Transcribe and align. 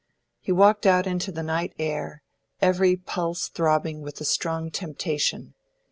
He 0.39 0.51
walked 0.51 0.87
out 0.87 1.05
into 1.05 1.31
the 1.31 1.43
night 1.43 1.75
air, 1.77 2.23
every 2.59 2.95
pulse 2.95 3.49
throbbing 3.49 4.01
with 4.01 4.15
the 4.15 4.25
strong 4.25 4.71
temptation. 4.71 5.53